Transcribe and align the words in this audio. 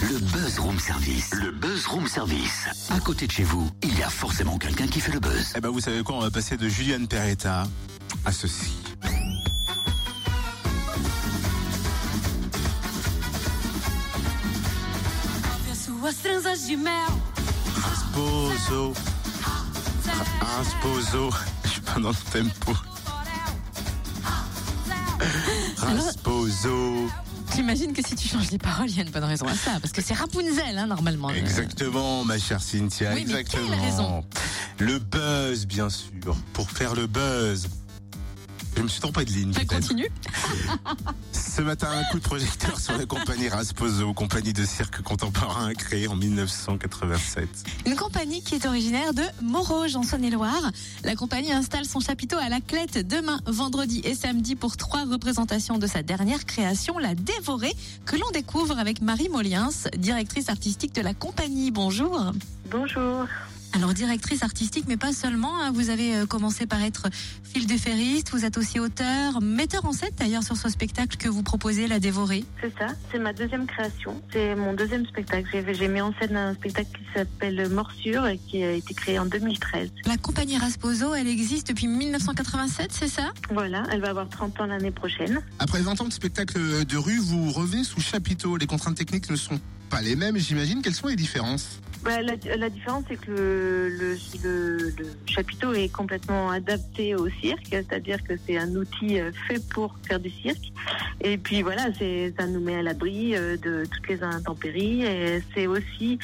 Le 0.00 0.18
Buzz 0.18 0.58
Room 0.60 0.78
Service. 0.78 1.34
Le 1.34 1.50
Buzz 1.50 1.86
Room 1.86 2.06
Service. 2.06 2.68
À 2.90 3.00
côté 3.00 3.26
de 3.26 3.32
chez 3.32 3.42
vous, 3.42 3.68
il 3.82 3.98
y 3.98 4.02
a 4.02 4.08
forcément 4.08 4.56
quelqu'un 4.56 4.86
qui 4.86 5.00
fait 5.00 5.10
le 5.12 5.18
buzz. 5.18 5.52
Eh 5.56 5.60
ben, 5.60 5.70
vous 5.70 5.80
savez 5.80 6.02
quoi 6.02 6.14
On 6.16 6.20
va 6.20 6.30
passer 6.30 6.56
de 6.56 6.68
Juliane 6.68 7.08
Peretta 7.08 7.66
à 8.24 8.32
ceci. 8.32 8.76
Suas 9.02 9.10
tranças. 20.80 21.36
Je 21.64 21.68
suis 21.68 21.80
pas 21.80 21.98
dans 22.00 22.10
le 22.10 22.14
tempo. 22.32 22.72
Rasposo. 25.76 27.08
J'imagine 27.58 27.92
que 27.92 28.06
si 28.06 28.14
tu 28.14 28.28
changes 28.28 28.52
les 28.52 28.58
paroles, 28.58 28.88
il 28.88 28.96
y 28.96 29.00
a 29.00 29.02
une 29.02 29.10
bonne 29.10 29.24
raison 29.24 29.44
à 29.48 29.54
ça. 29.54 29.72
Parce 29.80 29.92
que 29.92 30.00
c'est 30.00 30.14
Rapunzel, 30.14 30.78
hein, 30.78 30.86
normalement. 30.86 31.28
Exactement, 31.30 32.24
ma 32.24 32.38
chère 32.38 32.62
Cynthia. 32.62 33.10
Oui, 33.12 33.24
mais 33.26 33.32
exactement. 33.32 33.68
quelle 33.68 33.80
raison? 33.80 34.24
Le 34.78 35.00
buzz, 35.00 35.66
bien 35.66 35.90
sûr. 35.90 36.36
Pour 36.52 36.70
faire 36.70 36.94
le 36.94 37.08
buzz. 37.08 37.68
Je 38.78 38.82
me 38.84 38.88
suis 38.88 39.00
trompé 39.00 39.24
de 39.24 39.32
ligne. 39.32 39.52
Je 39.52 39.58
peut-être. 39.58 39.80
continue. 39.80 40.08
Ce 41.32 41.62
matin, 41.62 41.88
un 41.90 42.04
coup 42.12 42.18
de 42.18 42.22
projecteur 42.22 42.78
sur 42.78 42.96
la 42.96 43.06
compagnie 43.06 43.48
Rasposo, 43.48 44.14
compagnie 44.14 44.52
de 44.52 44.64
cirque 44.64 45.02
contemporain 45.02 45.74
créée 45.74 46.06
en 46.06 46.14
1987. 46.14 47.48
Une 47.86 47.96
compagnie 47.96 48.40
qui 48.40 48.54
est 48.54 48.66
originaire 48.66 49.14
de 49.14 49.24
Morauge, 49.42 49.96
en 49.96 50.04
Saône-et-Loire. 50.04 50.70
La 51.02 51.16
compagnie 51.16 51.50
installe 51.50 51.86
son 51.86 51.98
chapiteau 51.98 52.36
à 52.36 52.48
la 52.48 52.60
Clette 52.60 53.04
demain, 53.04 53.40
vendredi 53.46 54.00
et 54.04 54.14
samedi 54.14 54.54
pour 54.54 54.76
trois 54.76 55.04
représentations 55.04 55.78
de 55.78 55.88
sa 55.88 56.04
dernière 56.04 56.46
création, 56.46 56.98
La 56.98 57.16
Dévorée, 57.16 57.74
que 58.06 58.14
l'on 58.14 58.30
découvre 58.30 58.78
avec 58.78 59.02
Marie 59.02 59.28
Moliens, 59.28 59.70
directrice 59.96 60.50
artistique 60.50 60.94
de 60.94 61.02
la 61.02 61.14
compagnie. 61.14 61.72
Bonjour. 61.72 62.32
Bonjour. 62.70 63.26
Alors 63.74 63.92
directrice 63.94 64.42
artistique, 64.42 64.86
mais 64.88 64.96
pas 64.96 65.12
seulement. 65.12 65.60
hein. 65.60 65.70
Vous 65.72 65.90
avez 65.90 66.16
euh, 66.16 66.26
commencé 66.26 66.66
par 66.66 66.82
être 66.82 67.08
fil 67.44 67.66
de 67.66 67.76
ferriste. 67.76 68.30
Vous 68.32 68.44
êtes 68.44 68.56
aussi 68.58 68.80
auteur, 68.80 69.40
metteur 69.42 69.84
en 69.84 69.92
scène 69.92 70.10
d'ailleurs 70.16 70.42
sur 70.42 70.56
ce 70.56 70.68
spectacle 70.68 71.16
que 71.16 71.28
vous 71.28 71.42
proposez, 71.42 71.86
La 71.86 72.00
Dévorée. 72.00 72.44
C'est 72.60 72.72
ça, 72.78 72.88
c'est 73.12 73.18
ma 73.18 73.32
deuxième 73.32 73.66
création. 73.66 74.20
C'est 74.32 74.54
mon 74.56 74.72
deuxième 74.72 75.06
spectacle. 75.06 75.48
J'ai- 75.52 75.74
J'ai 75.74 75.86
mis 75.88 76.00
en 76.00 76.12
scène 76.18 76.36
un 76.36 76.54
spectacle 76.54 76.88
qui 76.96 77.04
s'appelle 77.14 77.68
Morsure 77.70 78.26
et 78.26 78.38
qui 78.38 78.64
a 78.64 78.72
été 78.72 78.94
créé 78.94 79.18
en 79.18 79.26
2013. 79.26 79.90
La 80.06 80.16
compagnie 80.16 80.56
Rasposo, 80.56 81.14
elle 81.14 81.28
existe 81.28 81.68
depuis 81.68 81.86
1987, 81.86 82.88
c'est 82.90 83.08
ça? 83.08 83.32
Voilà, 83.52 83.84
elle 83.92 84.00
va 84.00 84.08
avoir 84.10 84.28
30 84.28 84.60
ans 84.60 84.66
l'année 84.66 84.90
prochaine. 84.90 85.40
Après 85.58 85.80
20 85.82 86.00
ans 86.00 86.06
de 86.08 86.12
spectacle 86.12 86.84
de 86.84 86.96
rue, 86.96 87.18
vous 87.18 87.52
revenez 87.52 87.84
sous 87.84 88.00
chapiteau. 88.00 88.56
Les 88.56 88.66
contraintes 88.66 88.96
techniques 88.96 89.30
ne 89.30 89.36
sont 89.36 89.60
pas 89.90 90.00
les 90.00 90.16
mêmes, 90.16 90.36
j'imagine. 90.38 90.82
Quelles 90.82 90.94
sont 90.94 91.06
les 91.08 91.16
différences? 91.16 91.80
Bah, 92.04 92.22
la, 92.22 92.34
la 92.56 92.70
différence, 92.70 93.02
c'est 93.08 93.16
que 93.16 93.30
le, 93.32 93.57
le, 93.58 94.16
chapiteau 95.26 95.72
est 95.72 95.88
complètement 95.88 96.50
adapté 96.50 97.14
au 97.14 97.28
cirque, 97.28 97.66
c'est-à-dire 97.70 98.22
que 98.24 98.34
c'est 98.46 98.56
un 98.56 98.74
outil 98.74 99.20
euh, 99.20 99.30
fait 99.46 99.66
pour 99.68 99.94
faire 100.06 100.20
du 100.20 100.30
cirque. 100.30 100.72
Et 101.20 101.38
puis 101.38 101.62
voilà, 101.62 101.92
ça 101.92 102.46
nous 102.46 102.60
met 102.60 102.76
à 102.76 102.82
l'abri 102.82 103.34
euh, 103.34 103.56
de 103.56 103.84
toutes 103.90 104.08
les 104.08 104.22
intempéries. 104.22 105.04
Et 105.04 105.42
c'est 105.54 105.66
aussi 105.66 106.18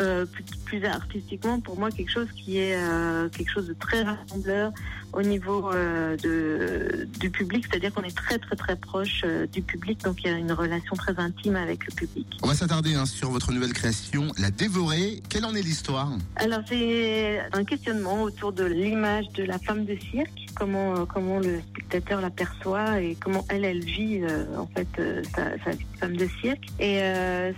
euh, 0.00 0.26
plus, 0.26 0.44
plus 0.64 0.84
artistiquement 0.84 1.60
pour 1.60 1.78
moi 1.78 1.90
quelque 1.90 2.10
chose 2.10 2.28
qui 2.36 2.58
est 2.58 2.76
euh, 2.76 3.28
quelque 3.28 3.50
chose 3.50 3.66
de 3.66 3.74
très 3.74 4.02
rassembleur 4.02 4.72
au 5.12 5.22
niveau 5.22 5.72
euh, 5.72 6.16
de, 6.16 7.08
du 7.18 7.30
public, 7.30 7.64
c'est-à-dire 7.68 7.92
qu'on 7.92 8.02
est 8.02 8.16
très 8.16 8.38
très 8.38 8.56
très 8.56 8.76
proche 8.76 9.24
du 9.52 9.62
public, 9.62 10.02
donc 10.04 10.22
il 10.22 10.30
y 10.30 10.34
a 10.34 10.36
une 10.36 10.52
relation 10.52 10.94
très 10.96 11.18
intime 11.18 11.56
avec 11.56 11.86
le 11.86 11.94
public. 11.94 12.26
On 12.42 12.48
va 12.48 12.54
s'attarder 12.54 12.94
hein, 12.94 13.06
sur 13.06 13.30
votre 13.30 13.52
nouvelle 13.52 13.72
création, 13.72 14.32
La 14.38 14.50
Dévorée. 14.50 15.22
Quelle 15.28 15.44
en 15.44 15.54
est 15.54 15.62
l'histoire? 15.62 16.10
Alors 16.36 16.60
c'est 16.68 17.40
un 17.52 17.64
questionnement 17.64 18.22
autour 18.22 18.52
de 18.52 18.64
l'image 18.64 19.28
de 19.30 19.44
la 19.44 19.58
femme 19.58 19.84
de 19.84 19.96
cirque, 20.12 20.47
comment 20.58 20.94
euh, 20.94 21.04
comment 21.04 21.38
le 21.38 21.60
spectateur 21.60 22.20
l'aperçoit 22.20 23.00
et 23.00 23.14
comment 23.14 23.44
elle 23.48 23.64
elle 23.64 23.84
vit 23.84 24.20
euh, 24.22 24.44
en 24.56 24.66
fait 24.66 24.88
euh, 24.98 25.22
sa, 25.34 25.70
vie 25.70 25.84
de 25.92 25.98
femme 25.98 26.16
de 26.16 26.28
cirque. 26.40 26.64
Et 26.80 27.00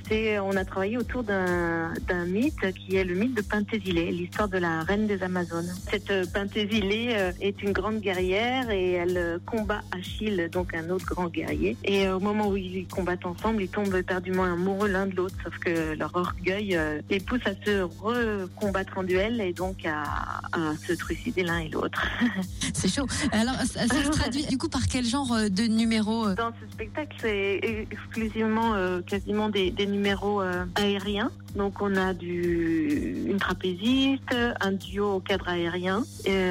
c'est 0.09 0.38
on 0.38 0.56
a 0.56 0.65
travaillé 0.65 0.97
autour 0.97 1.22
d'un 1.22 2.25
mythe 2.27 2.72
qui 2.75 2.97
est 2.97 3.05
le 3.05 3.15
mythe 3.15 3.34
de 3.34 3.43
Pentésilée, 3.43 4.11
l'histoire 4.11 4.49
de 4.49 4.59
la 4.59 4.83
reine 4.83 5.06
des 5.06 5.22
Amazones. 5.22 5.71
Cette 5.91 6.33
Pentésilée 6.33 7.09
euh, 7.12 7.33
est 7.41 7.62
une 7.62 7.72
grande 7.72 8.00
guerrière 8.00 8.71
et 8.71 8.93
elle 8.93 9.41
combat 9.47 9.81
Achille, 9.93 10.49
donc 10.53 10.75
un 10.75 10.91
autre 10.91 11.06
grand 11.06 11.28
guerrier. 11.28 11.77
Et 11.84 12.09
au 12.09 12.21
moment 12.21 12.49
où 12.49 12.56
ils 12.56 12.87
combattent 12.87 13.27
ensemble, 13.27 13.62
ils 13.62 13.69
tombent 13.69 13.94
éperdument 13.94 14.44
amoureux 14.44 14.88
l'un 14.88 15.06
de 15.06 15.17
l'autre, 15.17 15.37
sauf 15.43 15.56
que 15.59 15.94
leur 15.97 16.15
orgueil 16.15 16.78
les 17.09 17.21
pousse 17.21 17.47
à 17.47 17.55
se 17.65 17.82
recombattre 17.82 18.99
en 18.99 19.03
duel 19.03 19.41
et 19.41 19.53
donc 19.53 19.87
à, 19.87 20.41
se 20.87 20.93
trucider 20.93 21.43
l'un 21.43 21.59
et 21.59 21.69
l'autre. 21.69 22.06
chaud. 22.90 23.06
Alors, 23.32 23.54
ça, 23.66 23.86
ça 23.86 24.04
se 24.04 24.10
traduit 24.10 24.44
du 24.46 24.58
coup 24.58 24.68
par 24.68 24.86
quel 24.86 25.04
genre 25.04 25.32
euh, 25.32 25.48
de 25.48 25.64
numéro 25.64 26.26
euh 26.26 26.34
Dans 26.34 26.52
ce 26.60 26.72
spectacle, 26.72 27.16
c'est 27.20 27.60
exclusivement 27.90 28.74
euh, 28.74 29.00
quasiment 29.02 29.48
des, 29.48 29.70
des 29.70 29.86
numéros 29.86 30.42
euh, 30.42 30.64
aériens. 30.74 31.30
Donc 31.56 31.82
on 31.82 31.96
a 31.96 32.14
du 32.14 33.24
une 33.28 33.38
trapéziste, 33.38 34.36
un 34.60 34.70
duo 34.70 35.14
au 35.14 35.20
cadre 35.20 35.48
aérien. 35.48 36.04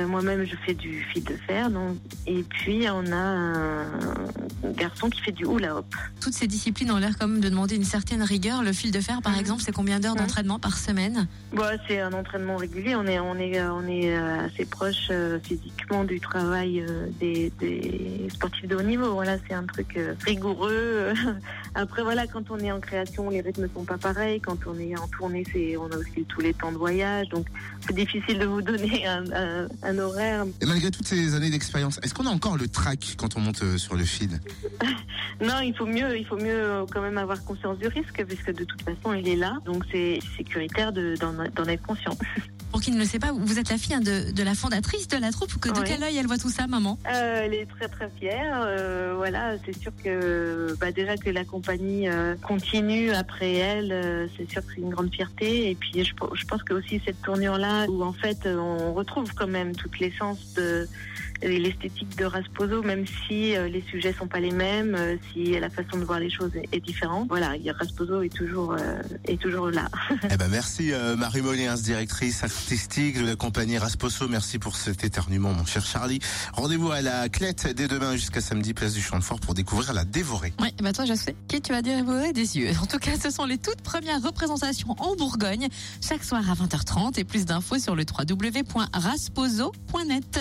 Moi-même, 0.07 0.44
je 0.44 0.57
fais 0.66 0.73
du 0.73 1.03
fil 1.13 1.23
de 1.23 1.35
fer. 1.47 1.69
Donc, 1.72 1.95
et 2.27 2.44
puis 2.44 2.85
on 2.91 3.09
a 3.13 3.16
un 3.16 4.71
garçon 4.75 5.09
qui 5.09 5.21
fait 5.21 5.31
du 5.31 5.45
hula 5.45 5.77
hoop. 5.77 5.95
Toutes 6.19 6.33
ces 6.33 6.47
disciplines 6.47 6.91
ont 6.91 6.97
l'air 6.97 7.16
même 7.21 7.39
de 7.39 7.47
demander 7.47 7.77
une 7.77 7.85
certaine 7.85 8.23
rigueur. 8.23 8.61
Le 8.61 8.73
fil 8.73 8.91
de 8.91 9.00
fer, 9.00 9.21
par 9.21 9.39
exemple, 9.39 9.61
c'est 9.61 9.71
combien 9.71 10.01
d'heures 10.01 10.16
d'entraînement 10.16 10.59
par 10.59 10.77
semaine? 10.77 11.27
Bon, 11.53 11.63
c'est 11.88 12.01
un 12.01 12.11
entraînement 12.11 12.57
régulier. 12.57 12.95
On 12.95 13.06
est, 13.07 13.19
on 13.19 13.35
est, 13.38 13.61
on 13.61 13.88
est 13.88 14.13
assez 14.39 14.66
proche 14.66 15.07
euh, 15.11 15.39
physiquement 15.44 16.03
du 16.03 16.19
travail 16.19 16.81
euh, 16.81 17.07
des, 17.19 17.52
des 17.59 18.28
sportifs 18.30 18.68
de 18.68 18.75
haut 18.75 18.81
niveau. 18.81 19.13
Voilà, 19.13 19.38
c'est 19.47 19.53
un 19.53 19.63
truc 19.66 19.97
euh, 19.97 20.13
rigoureux. 20.25 21.13
Après, 21.75 22.03
voilà, 22.03 22.28
quand 22.28 22.50
on 22.52 22.57
est 22.59 22.72
en 22.72 22.80
création, 22.80 23.30
les 23.30 23.41
rythmes 23.41 23.68
sont 23.74 23.84
pas 23.84 23.97
pareils. 23.97 24.40
Quand 24.40 24.57
on 24.68 24.78
est 24.80 24.97
en 24.97 25.07
tournée, 25.07 25.44
c'est, 25.52 25.78
on 25.78 25.90
a 25.91 25.97
aussi 25.97 26.25
tous 26.28 26.41
les 26.41 26.53
temps 26.53 26.72
de 26.72 26.78
voyage. 26.78 27.30
Donc, 27.30 27.47
c'est 27.85 27.96
difficile 27.96 28.40
de 28.40 28.46
vous 28.46 28.62
donner 28.62 29.06
un, 29.07 29.24
un, 29.34 29.68
un 29.84 29.97
horaire. 30.00 30.46
Et 30.62 30.66
malgré 30.66 30.91
toutes 30.91 31.07
ces 31.07 31.35
années 31.35 31.50
d'expérience, 31.50 32.00
est-ce 32.03 32.13
qu'on 32.13 32.25
a 32.28 32.31
encore 32.31 32.57
le 32.57 32.68
track 32.68 33.16
quand 33.18 33.36
on 33.38 33.40
monte 33.40 33.63
euh, 33.63 33.78
sur 33.78 33.96
le 33.96 34.03
fil? 34.03 34.40
Non, 35.41 35.62
il 35.62 35.74
faut 35.74 35.86
mieux, 35.86 36.18
il 36.18 36.25
faut 36.25 36.36
mieux 36.36 36.84
quand 36.91 37.01
même 37.01 37.18
avoir 37.18 37.41
conscience 37.46 37.78
du 37.78 37.88
risque, 37.88 38.25
puisque 38.28 38.51
de 38.51 38.66
toute 38.66 38.81
façon, 38.81 39.13
il 39.13 39.25
est 39.25 39.38
là. 39.38 39.57
Donc, 39.63 39.86
c'est 39.90 40.19
sécuritaire 40.36 40.91
de, 40.91 41.16
d'en, 41.18 41.31
d'en 41.31 41.63
être 41.63 41.84
conscient. 41.84 42.18
Pour 42.79 42.85
qui 42.85 42.91
ne 42.91 42.97
le 43.00 43.03
sait 43.06 43.19
pas, 43.19 43.34
vous 43.34 43.59
êtes 43.59 43.69
la 43.69 43.78
fille 43.78 43.94
hein, 43.94 44.00
de, 44.00 44.31
de 44.31 44.41
la 44.41 44.56
fondatrice 44.56 45.09
de 45.09 45.17
la 45.17 45.34
troupe. 45.34 45.53
Que, 45.59 45.67
de 45.67 45.79
Ouais. 45.79 45.84
quel 45.85 46.01
œil 46.01 46.16
elle 46.16 46.28
voit 46.28 46.38
tout 46.38 46.50
ça, 46.50 46.66
maman? 46.66 46.97
Euh, 47.13 47.41
elle 47.44 47.53
est 47.53 47.66
très 47.66 47.90
très 47.90 48.09
fière. 48.17 48.62
Euh, 48.63 49.16
voilà, 49.17 49.56
c'est 49.66 49.78
sûr 49.78 49.91
que 50.01 50.73
bah, 50.79 50.94
déjà 50.94 51.18
que 51.18 51.29
la 51.29 51.44
compagnie 51.44 52.07
euh, 52.07 52.35
continue 52.41 53.12
après 53.12 53.51
elle, 53.56 53.91
euh, 53.91 54.28
c'est 54.38 54.50
sûr 54.50 54.62
que 54.66 54.72
c'est 54.73 54.79
une 54.79 54.91
grande 54.91 55.13
fierté. 55.13 55.69
Et 55.72 55.75
puis 55.75 55.91
je, 56.06 56.13
je 56.35 56.45
pense 56.45 56.63
que 56.63 56.73
aussi 56.73 57.01
cette 57.06 57.22
tournure 57.22 57.57
là 57.57 57.85
où 57.89 58.01
en 58.01 58.13
fait 58.13 58.47
on 58.47 58.94
retrouve 58.94 59.34
quand 59.35 59.47
même 59.47 59.75
toute 59.75 60.00
l'essence 60.00 60.39
de 60.56 60.88
et 61.41 61.57
l'esthétique 61.57 62.18
de 62.18 62.25
Rasposo, 62.25 62.81
même 62.84 63.06
si 63.07 63.56
euh, 63.56 63.69
les 63.69 63.81
sujets 63.89 64.12
sont 64.12 64.28
pas 64.28 64.41
les 64.41 64.51
mêmes, 64.51 64.94
euh, 64.94 65.16
si 65.31 65.57
la 65.57 65.69
façon 65.69 65.97
de 65.97 66.03
voir 66.03 66.19
les 66.19 66.29
choses 66.29 66.51
est, 66.53 66.68
est 66.75 66.81
différente. 66.81 67.28
Voilà, 67.29 67.53
Rasposo 67.79 68.22
est 68.23 68.34
toujours 68.35 68.73
euh, 68.73 69.01
est 69.25 69.39
toujours 69.39 69.69
là. 69.72 69.88
Eh 70.29 70.35
ben 70.35 70.50
merci 70.50 70.91
euh, 70.91 71.16
Marie 71.16 71.41
Moliens, 71.41 71.75
directrice 71.75 72.44
artistique 72.69 73.18
de 73.18 73.25
la 73.25 73.35
compagnie 73.35 73.80
Rasposo. 73.80 74.28
Merci 74.28 74.59
pour 74.59 74.75
cet 74.75 75.03
éternuement, 75.03 75.52
mon 75.53 75.66
cher 75.66 75.84
Charlie. 75.84 76.19
Rendez-vous 76.53 76.91
à 76.91 77.02
la 77.02 77.28
Clette 77.28 77.68
dès 77.75 77.88
demain 77.88 78.16
jusqu'à 78.16 78.41
samedi, 78.41 78.75
place 78.75 78.94
du 78.94 79.02
Champ 79.02 79.18
de 79.18 79.24
Fort 79.24 79.40
pour 79.40 79.56
découvrir 79.56 79.91
la 79.91 80.06
dévorée. 80.06 80.53
Oui, 80.62 80.72
bah 80.80 80.94
toi, 80.94 81.06
je 81.06 81.16
sais 81.16 81.35
qui 81.47 81.62
tu 81.62 81.72
vas 81.72 81.81
dire 81.81 82.06
des 82.31 82.57
yeux? 82.57 82.69
En 82.80 82.85
tout 82.85 83.00
cas, 83.00 83.18
ce 83.19 83.31
sont 83.31 83.46
les 83.46 83.57
toutes 83.57 83.81
premières 83.81 84.21
représentations 84.21 84.95
en 85.00 85.16
Bourgogne, 85.16 85.68
chaque 86.00 86.24
soir 86.24 86.48
à 86.48 86.54
20h30 86.54 87.19
et 87.19 87.24
plus 87.24 87.45
d'infos 87.45 87.80
sur 87.80 87.95
le 87.95 88.06
www.rasposo.net. 88.06 90.38